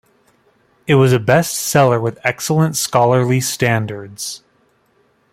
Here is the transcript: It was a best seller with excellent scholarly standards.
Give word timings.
It 0.87 0.95
was 0.95 1.13
a 1.13 1.19
best 1.19 1.53
seller 1.53 1.99
with 2.01 2.17
excellent 2.23 2.75
scholarly 2.75 3.39
standards. 3.39 4.41